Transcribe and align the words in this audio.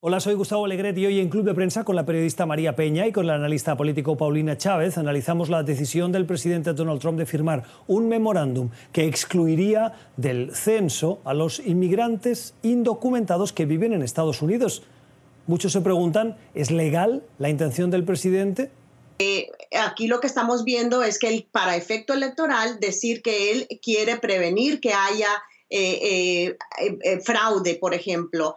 Hola, 0.00 0.20
soy 0.20 0.34
Gustavo 0.34 0.64
Alegret 0.64 0.96
y 0.96 1.06
hoy 1.06 1.18
en 1.18 1.28
Club 1.28 1.44
de 1.44 1.54
Prensa 1.54 1.82
con 1.82 1.96
la 1.96 2.06
periodista 2.06 2.46
María 2.46 2.76
Peña 2.76 3.08
y 3.08 3.12
con 3.12 3.26
la 3.26 3.34
analista 3.34 3.76
político 3.76 4.16
Paulina 4.16 4.56
Chávez 4.56 4.96
analizamos 4.96 5.48
la 5.48 5.64
decisión 5.64 6.12
del 6.12 6.24
presidente 6.24 6.72
Donald 6.72 7.00
Trump 7.00 7.18
de 7.18 7.26
firmar 7.26 7.64
un 7.88 8.06
memorándum 8.06 8.70
que 8.92 9.06
excluiría 9.06 9.94
del 10.16 10.54
censo 10.54 11.20
a 11.24 11.34
los 11.34 11.58
inmigrantes 11.58 12.54
indocumentados 12.62 13.52
que 13.52 13.66
viven 13.66 13.92
en 13.92 14.02
Estados 14.02 14.40
Unidos. 14.40 14.84
Muchos 15.48 15.72
se 15.72 15.80
preguntan, 15.80 16.36
¿es 16.54 16.70
legal 16.70 17.24
la 17.40 17.48
intención 17.48 17.90
del 17.90 18.04
presidente? 18.04 18.70
Eh, 19.18 19.50
aquí 19.76 20.06
lo 20.06 20.20
que 20.20 20.28
estamos 20.28 20.62
viendo 20.62 21.02
es 21.02 21.18
que 21.18 21.48
para 21.50 21.74
efecto 21.74 22.14
electoral 22.14 22.78
decir 22.78 23.20
que 23.20 23.50
él 23.50 23.66
quiere 23.82 24.16
prevenir 24.18 24.80
que 24.80 24.92
haya 24.92 25.42
eh, 25.70 26.56
eh, 26.80 26.98
eh, 27.02 27.20
fraude, 27.20 27.74
por 27.74 27.92
ejemplo. 27.92 28.56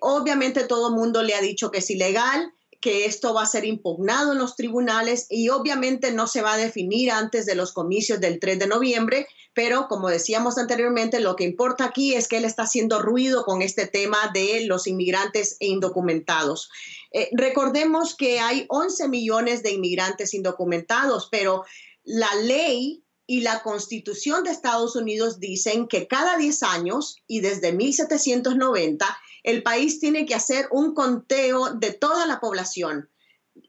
obviamente 0.00 0.64
todo 0.64 0.88
el 0.88 0.94
mundo 0.94 1.22
le 1.22 1.34
ha 1.34 1.40
dicho 1.40 1.70
que 1.70 1.78
es 1.78 1.90
ilegal, 1.90 2.52
que 2.80 3.04
esto 3.04 3.32
va 3.32 3.42
a 3.42 3.46
ser 3.46 3.64
impugnado 3.64 4.32
en 4.32 4.38
los 4.38 4.56
tribunales 4.56 5.28
y 5.30 5.50
obviamente 5.50 6.10
no 6.10 6.26
se 6.26 6.42
va 6.42 6.54
a 6.54 6.56
definir 6.58 7.12
antes 7.12 7.46
de 7.46 7.54
los 7.54 7.72
comicios 7.72 8.20
del 8.20 8.40
3 8.40 8.58
de 8.58 8.66
noviembre, 8.66 9.28
pero 9.54 9.86
como 9.86 10.08
decíamos 10.08 10.58
anteriormente, 10.58 11.20
lo 11.20 11.36
que 11.36 11.44
importa 11.44 11.84
aquí 11.84 12.14
es 12.14 12.26
que 12.26 12.38
él 12.38 12.44
está 12.44 12.64
haciendo 12.64 13.00
ruido 13.00 13.44
con 13.44 13.62
este 13.62 13.86
tema 13.86 14.18
de 14.34 14.66
los 14.66 14.88
inmigrantes 14.88 15.56
e 15.60 15.66
indocumentados. 15.66 16.70
recordemos 17.32 18.16
que 18.16 18.40
hay 18.40 18.66
11 18.68 19.08
millones 19.08 19.62
de 19.62 19.70
inmigrantes 19.70 20.34
indocumentados, 20.34 21.28
pero 21.30 21.62
la 22.04 22.34
ley 22.42 23.04
y 23.26 23.40
la 23.40 23.62
Constitución 23.62 24.44
de 24.44 24.50
Estados 24.50 24.96
Unidos 24.96 25.38
dicen 25.38 25.86
que 25.86 26.06
cada 26.06 26.36
10 26.36 26.62
años 26.64 27.16
y 27.26 27.40
desde 27.40 27.72
1790 27.72 29.06
el 29.44 29.62
país 29.62 30.00
tiene 30.00 30.26
que 30.26 30.34
hacer 30.34 30.68
un 30.70 30.94
conteo 30.94 31.74
de 31.74 31.92
toda 31.92 32.26
la 32.26 32.40
población, 32.40 33.10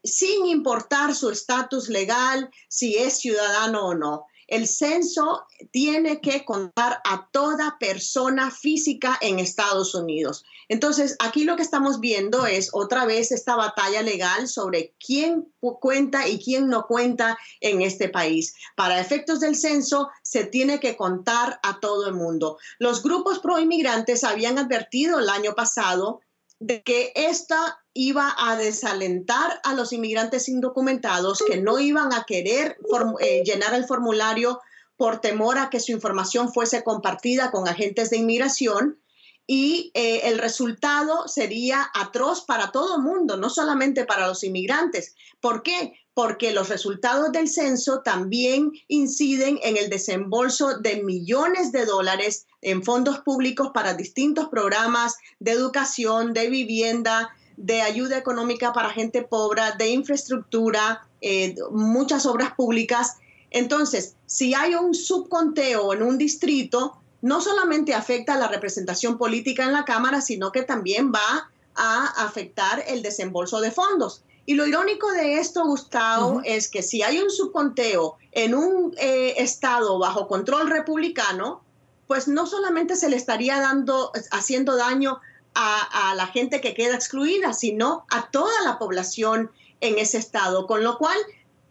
sin 0.02 0.46
importar 0.46 1.14
su 1.14 1.30
estatus 1.30 1.88
legal, 1.88 2.50
si 2.68 2.96
es 2.96 3.18
ciudadano 3.18 3.86
o 3.86 3.94
no. 3.94 4.26
El 4.46 4.66
censo 4.68 5.46
tiene 5.70 6.20
que 6.20 6.44
contar 6.44 7.00
a 7.04 7.28
toda 7.32 7.76
persona 7.78 8.50
física 8.50 9.18
en 9.20 9.38
Estados 9.38 9.94
Unidos. 9.94 10.44
Entonces, 10.68 11.16
aquí 11.18 11.44
lo 11.44 11.56
que 11.56 11.62
estamos 11.62 12.00
viendo 12.00 12.46
es 12.46 12.70
otra 12.72 13.04
vez 13.04 13.32
esta 13.32 13.56
batalla 13.56 14.02
legal 14.02 14.48
sobre 14.48 14.94
quién 15.04 15.52
cuenta 15.80 16.28
y 16.28 16.38
quién 16.38 16.68
no 16.68 16.86
cuenta 16.86 17.38
en 17.60 17.82
este 17.82 18.08
país. 18.08 18.54
Para 18.76 19.00
efectos 19.00 19.40
del 19.40 19.56
censo, 19.56 20.10
se 20.22 20.44
tiene 20.44 20.80
que 20.80 20.96
contar 20.96 21.60
a 21.62 21.80
todo 21.80 22.06
el 22.06 22.14
mundo. 22.14 22.58
Los 22.78 23.02
grupos 23.02 23.38
pro 23.38 23.58
inmigrantes 23.58 24.24
habían 24.24 24.58
advertido 24.58 25.18
el 25.18 25.28
año 25.28 25.54
pasado 25.54 26.20
de 26.60 26.82
que 26.82 27.12
esta 27.14 27.80
iba 27.92 28.34
a 28.36 28.56
desalentar 28.56 29.60
a 29.64 29.74
los 29.74 29.92
inmigrantes 29.92 30.48
indocumentados 30.48 31.42
que 31.46 31.60
no 31.60 31.78
iban 31.78 32.12
a 32.12 32.24
querer 32.24 32.76
eh, 33.20 33.42
llenar 33.44 33.74
el 33.74 33.84
formulario 33.84 34.60
por 34.96 35.20
temor 35.20 35.58
a 35.58 35.70
que 35.70 35.80
su 35.80 35.92
información 35.92 36.52
fuese 36.52 36.82
compartida 36.84 37.50
con 37.50 37.68
agentes 37.68 38.10
de 38.10 38.18
inmigración 38.18 38.98
y 39.46 39.90
eh, 39.94 40.22
el 40.24 40.38
resultado 40.38 41.28
sería 41.28 41.90
atroz 41.94 42.44
para 42.44 42.72
todo 42.72 42.96
el 42.96 43.02
mundo, 43.02 43.36
no 43.36 43.50
solamente 43.50 44.04
para 44.04 44.26
los 44.26 44.42
inmigrantes. 44.42 45.14
¿Por 45.40 45.62
qué? 45.62 45.92
Porque 46.14 46.52
los 46.52 46.70
resultados 46.70 47.30
del 47.32 47.48
censo 47.48 48.00
también 48.00 48.72
inciden 48.88 49.58
en 49.62 49.76
el 49.76 49.90
desembolso 49.90 50.78
de 50.78 51.02
millones 51.02 51.72
de 51.72 51.84
dólares 51.84 52.46
en 52.62 52.82
fondos 52.82 53.18
públicos 53.20 53.70
para 53.74 53.94
distintos 53.94 54.48
programas 54.48 55.16
de 55.40 55.50
educación, 55.50 56.32
de 56.32 56.48
vivienda, 56.48 57.30
de 57.56 57.82
ayuda 57.82 58.16
económica 58.16 58.72
para 58.72 58.90
gente 58.90 59.22
pobre, 59.22 59.62
de 59.78 59.88
infraestructura, 59.88 61.06
eh, 61.20 61.54
muchas 61.70 62.24
obras 62.24 62.54
públicas. 62.54 63.18
Entonces, 63.50 64.16
si 64.26 64.54
hay 64.54 64.74
un 64.74 64.94
subconteo 64.94 65.92
en 65.92 66.02
un 66.02 66.16
distrito, 66.16 67.03
no 67.24 67.40
solamente 67.40 67.94
afecta 67.94 68.34
a 68.34 68.38
la 68.38 68.48
representación 68.48 69.16
política 69.16 69.64
en 69.64 69.72
la 69.72 69.86
Cámara, 69.86 70.20
sino 70.20 70.52
que 70.52 70.60
también 70.60 71.10
va 71.10 71.50
a 71.74 72.04
afectar 72.22 72.84
el 72.86 73.00
desembolso 73.00 73.62
de 73.62 73.70
fondos. 73.70 74.22
Y 74.44 74.52
lo 74.52 74.66
irónico 74.66 75.10
de 75.10 75.38
esto, 75.38 75.64
Gustavo, 75.64 76.42
es 76.44 76.68
que 76.68 76.82
si 76.82 77.02
hay 77.02 77.18
un 77.20 77.30
subconteo 77.30 78.18
en 78.32 78.54
un 78.54 78.94
eh, 78.98 79.36
estado 79.38 79.98
bajo 79.98 80.28
control 80.28 80.68
republicano, 80.68 81.62
pues 82.06 82.28
no 82.28 82.46
solamente 82.46 82.94
se 82.94 83.08
le 83.08 83.16
estaría 83.16 83.58
dando, 83.58 84.12
haciendo 84.30 84.76
daño 84.76 85.18
a, 85.54 86.10
a 86.10 86.14
la 86.16 86.26
gente 86.26 86.60
que 86.60 86.74
queda 86.74 86.94
excluida, 86.94 87.54
sino 87.54 88.04
a 88.10 88.28
toda 88.30 88.60
la 88.66 88.78
población 88.78 89.50
en 89.80 89.98
ese 89.98 90.18
estado, 90.18 90.66
con 90.66 90.84
lo 90.84 90.98
cual 90.98 91.16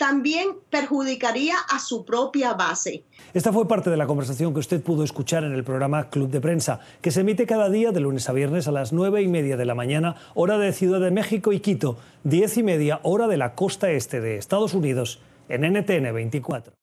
también 0.04 0.50
perjudicaría 0.70 1.56
a 1.72 1.80
su 1.80 2.04
propia 2.04 2.56
base. 2.56 3.06
Esta 3.34 3.54
fue 3.54 3.70
parte 3.70 3.90
de 3.90 3.96
la 3.96 4.06
conversación 4.06 4.54
que 4.54 4.60
usted 4.60 4.84
pudo 4.84 5.06
escuchar 5.06 5.46
en 5.46 5.54
el 5.54 5.64
programa 5.64 6.10
Club 6.10 6.30
de 6.30 6.42
Prensa, 6.42 6.82
que 7.02 7.10
se 7.10 7.22
emite 7.22 7.46
cada 7.46 7.70
día 7.70 7.94
de 7.94 8.02
lunes 8.02 8.28
a 8.28 8.34
viernes 8.34 8.68
a 8.68 8.74
las 8.74 8.92
nueve 8.92 9.22
y 9.22 9.30
media 9.30 9.56
de 9.56 9.64
la 9.64 9.76
mañana, 9.76 10.18
hora 10.36 10.58
de 10.58 10.74
Ciudad 10.74 11.00
de 11.00 11.10
México 11.10 11.54
y 11.54 11.62
Quito, 11.62 11.98
diez 12.26 12.58
y 12.58 12.64
media, 12.64 13.00
hora 13.04 13.30
de 13.30 13.38
la 13.38 13.56
costa 13.56 13.92
este 13.92 14.20
de 14.20 14.36
Estados 14.36 14.74
Unidos, 14.74 15.22
en 15.48 15.62
NTN 15.62 16.14
24. 16.14 16.72